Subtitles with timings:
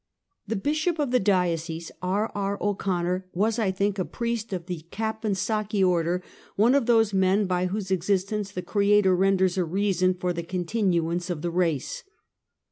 [0.47, 2.31] The Bishop of the diocese, R.
[2.33, 2.57] R.
[2.59, 6.23] O'Conner, was, I think, a priest of the Capponsacchi order,
[6.55, 11.29] one of those men by whose existence the Creator renders a reason for the continuance
[11.29, 12.01] of the race.